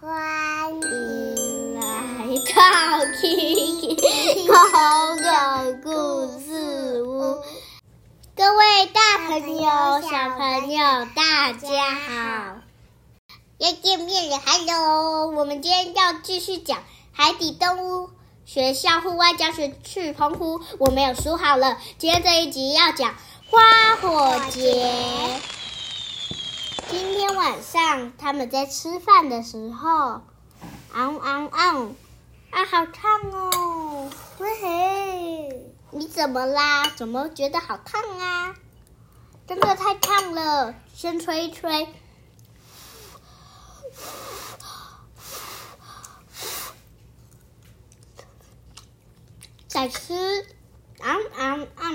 [0.00, 1.80] 欢迎来
[2.54, 4.52] 到 Kiki 口
[5.16, 5.26] 口
[5.82, 7.42] 故事屋，
[8.36, 9.68] 各位大朋友、
[10.02, 10.78] 小朋友，
[11.16, 12.58] 大家好！
[13.58, 15.32] 又见面了，Hello！
[15.32, 18.10] 我们今天要继续讲海底动物
[18.44, 21.76] 学校户外教学去澎湖，我没有书好了。
[21.98, 23.16] 今天这一集要讲
[23.50, 24.92] 花火节。
[26.90, 30.22] 今天晚上他们在吃饭的时候，
[30.94, 31.94] 昂昂昂，
[32.50, 34.10] 啊，好烫哦！
[34.38, 36.88] 喂嘿，你怎么啦？
[36.96, 38.56] 怎么觉得好烫啊？
[39.46, 41.88] 真的太烫了，先吹一吹。
[49.66, 50.46] 再吃，
[51.00, 51.94] 昂昂昂，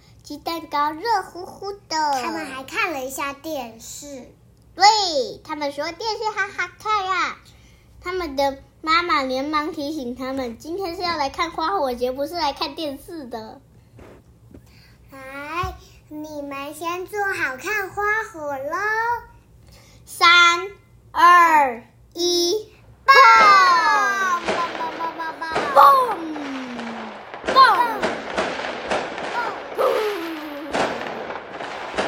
[0.23, 1.79] 鸡蛋糕热乎乎的。
[1.89, 4.31] 他们还看了一下电视。
[4.75, 7.37] 对他们说电视好好看呀、
[8.01, 13.61] 他们的妈妈连忙提醒他们，今天是要来看花火节，不是来看电视的。
[15.11, 15.75] 来，
[16.07, 18.77] 你们先做好看花火喽！
[20.05, 20.69] 三
[21.11, 21.83] 二
[22.13, 22.71] 一，
[23.05, 24.41] 棒爆！
[24.55, 25.45] 棒棒棒棒棒！
[27.45, 27.57] 嘣
[29.77, 29.79] 嘣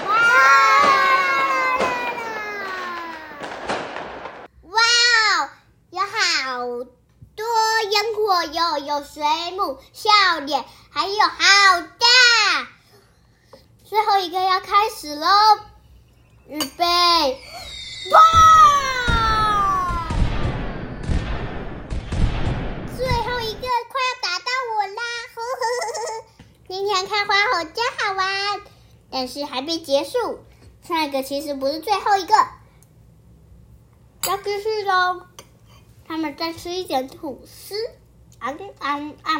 [0.07, 0.91] 哇啦
[4.63, 4.77] 哇
[5.35, 5.49] 哦，
[5.91, 5.99] 有
[6.81, 7.45] 多
[7.91, 12.67] 烟火哟，有水母、笑脸，还有好大。
[13.83, 15.27] 最后一个要开始喽，
[16.47, 16.85] 预备，
[18.11, 18.19] 哇！
[22.97, 24.45] 最后一个快要打到
[24.75, 25.01] 我啦！
[25.35, 26.25] 呵呵呵呵
[26.67, 28.61] 今天看花火真好玩，
[29.11, 30.43] 但是还没结束，
[30.81, 32.33] 下一个其实不是最后一个。
[34.25, 35.27] 要继续喽。
[36.07, 37.75] 他们在吃一点吐司，
[38.39, 39.39] 啊啊啊！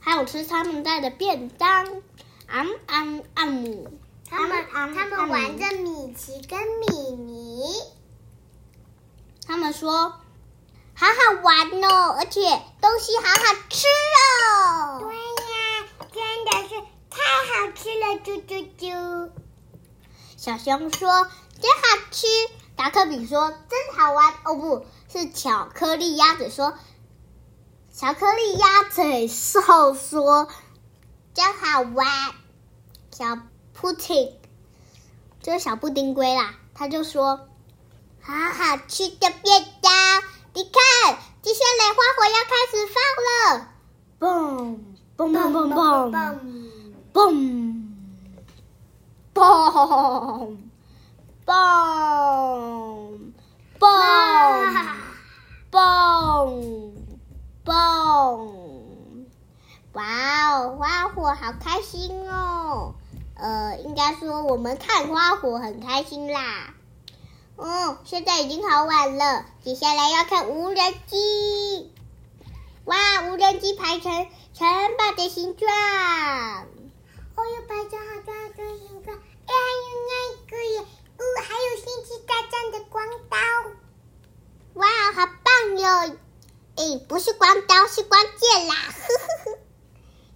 [0.00, 1.86] 还有吃他们带的便当，
[2.46, 3.04] 啊啊
[3.34, 3.46] 啊！
[4.30, 7.64] 他们啊他们玩着米奇跟米妮，
[9.46, 9.92] 他们说
[10.94, 12.40] 好好玩哦，而且
[12.80, 15.00] 东西好好吃哦。
[15.00, 16.74] 对呀，真的是
[17.10, 17.16] 太
[17.52, 19.30] 好吃了，啾啾啾！
[20.36, 21.28] 小熊说
[21.60, 22.26] 真好吃，
[22.78, 24.34] 达克比说真好玩。
[24.44, 26.74] 哦，不是巧克力鸭嘴说，
[27.92, 30.46] 巧克力鸭嘴兽说
[31.34, 32.06] 真好玩。
[33.10, 33.36] 小
[33.72, 34.32] 布丁
[35.42, 37.48] 就是小布丁龟啦，他就说
[38.20, 40.22] 好好吃的便当。
[40.54, 43.68] 你看，接下来花火要开始放了，
[44.20, 44.78] 嘣
[45.16, 46.38] 嘣嘣嘣嘣。
[47.12, 47.26] 嘣！
[49.34, 49.42] 嘣
[50.46, 50.67] 嘣
[51.48, 53.32] 嘣
[53.80, 53.88] 嘣
[55.70, 56.92] 嘣
[57.64, 57.72] 嘣！
[59.94, 60.04] 哇
[60.52, 62.96] 哦，花火好开心哦！
[63.34, 66.74] 呃，应该说我们看花火很开心啦。
[67.56, 71.90] 嗯，现在已经好晚了，接下来要看无人机。
[72.84, 75.66] 哇，无人机排成城堡的形状。
[75.70, 80.12] 哦哟，排成好多好多形状，哎，还有那
[80.50, 81.86] 个耶，哦，还有星
[82.70, 83.36] 的光刀。
[84.74, 86.16] 哇，好棒哟！
[86.76, 88.74] 哎，不是光刀，是光剑啦！
[88.74, 89.58] 呵呵呵。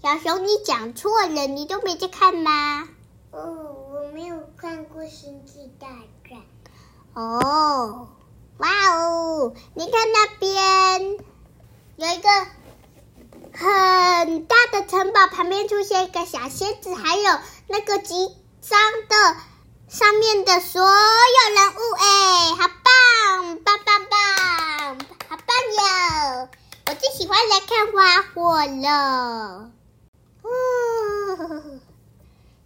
[0.03, 2.88] 小熊，你讲错了，你都没在看吗？
[3.31, 5.87] 哦，我没有看过星际大
[6.28, 6.41] 战。
[7.15, 8.09] 哦，
[8.59, 9.54] 哇哦！
[9.75, 11.19] 你看那边
[11.96, 12.28] 有一个
[13.55, 17.38] 很大的城堡，旁边出现一个小仙子，还有
[17.69, 19.37] 那个集章的
[19.93, 24.99] 上面的所有人物，哎，好棒，棒棒棒，
[25.29, 25.47] 好棒
[25.77, 26.49] 哟！
[26.87, 29.71] 我最喜欢来看花火了。
[30.41, 31.62] 哦，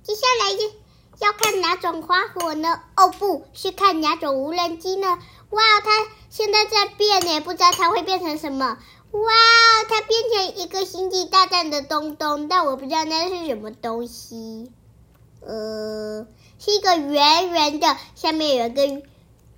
[0.05, 2.81] 接下来要要看哪种花火呢？
[2.97, 5.19] 哦，不是看哪种无人机呢？
[5.51, 5.91] 哇，它
[6.31, 8.79] 现在在变呢，不知道它会变成什么。
[9.11, 9.33] 哇，
[9.89, 14.71] 它变成一个星际大战的东东，但我不知道那是什么东西。
[15.47, 16.27] 呃，
[16.59, 19.03] 是一个圆圆的，下面有一个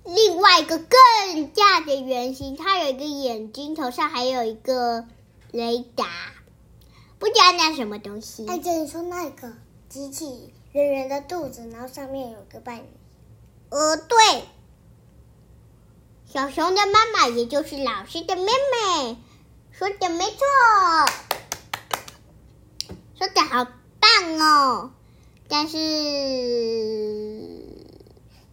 [0.03, 5.05] 另外一个更大的圆形，它有一个眼睛，头上还有一个
[5.51, 6.05] 雷达，
[7.17, 8.45] 不知道那什么东西。
[8.45, 9.53] 哎，姐，你说那个
[9.89, 12.85] 机器圆圆的肚子，然后上面有个半圆。
[13.69, 14.17] 呃，对，
[16.31, 19.17] 小熊的妈妈也就是老师的妹妹，
[19.71, 20.37] 说的没错，
[23.17, 23.65] 说的好
[23.99, 24.91] 棒哦。
[25.51, 25.77] 但是，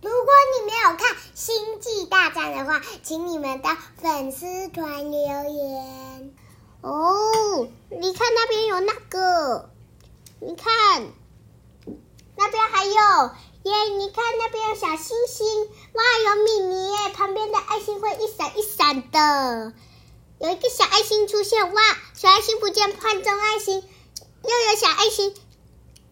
[0.00, 6.34] 如果你没有看《星际大战》的话，请你们到粉丝团留言。
[6.80, 9.68] 哦，你看那边有那个，
[10.40, 11.12] 你看
[12.34, 13.88] 那边还有耶！
[13.98, 17.10] 你看那边有小星星，哇，有米妮耶！
[17.12, 19.74] 旁边的爱心会一闪一闪的，
[20.38, 21.82] 有一个小爱心出现，哇，
[22.14, 23.82] 小爱心不见，换中爱心，
[24.44, 25.34] 又有小爱心。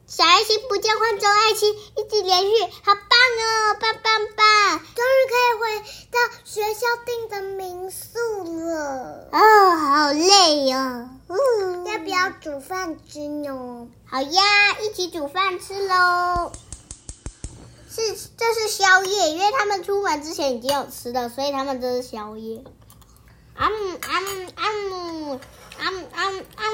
[0.07, 4.79] 小爱心不见，换中爱心，一直连续，好棒哦，棒棒棒！
[4.95, 5.81] 终于可以回
[6.11, 9.29] 到学校订的民宿了。
[9.33, 11.09] 哦，好累哦。
[11.29, 13.89] 嗯，要不要煮饭吃呢？
[14.07, 14.43] 好呀，
[14.83, 16.53] 一起煮饭吃喽。
[17.91, 22.63] 是，这是宵夜，因为他们出门之前已经有吃的，所以他们这是宵夜。
[23.57, 25.41] 啊姆啊姆啊姆
[25.79, 26.74] 啊姆啊姆啊姆，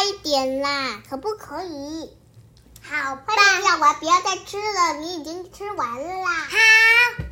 [0.00, 2.10] 快一点啦，可不可以？
[2.80, 6.48] 好，快点咬完，不要再吃了，你已经吃完了啦。
[6.48, 7.24] 好。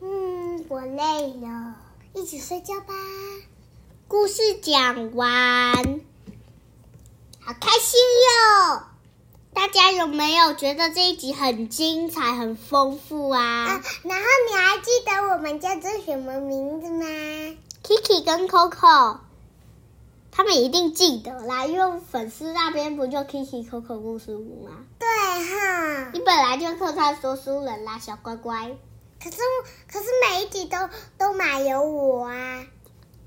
[0.00, 1.76] 嗯，我累了，
[2.12, 2.92] 一起睡觉吧。
[4.08, 5.76] 故事讲完，
[7.38, 8.82] 好开心哟。
[9.54, 13.40] 大家有没有觉得这一集很精彩、很丰富啊？
[13.40, 17.06] 啊，然后你还记得我们叫做什么名字吗
[17.84, 19.18] ？Kiki 跟 Coco，
[20.32, 24.70] 他们一定记得啦，因为粉丝那边不就 Kiki、Coco 故事屋吗？
[24.98, 28.70] 对哈，你本来就客串说书人啦，小乖乖。
[29.22, 29.36] 可是
[29.90, 30.78] 可是每一集都
[31.18, 32.64] 都买有我啊。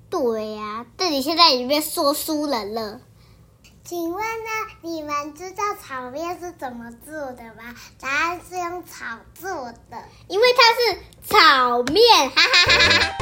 [0.09, 3.01] 对呀，但你现在已经变说书人了。
[3.83, 4.50] 请问呢？
[4.81, 7.75] 你们知道炒面是怎么做的吗？
[8.00, 10.97] 答案是用炒做的，因为它是
[11.27, 13.12] 炒面，哈哈哈哈！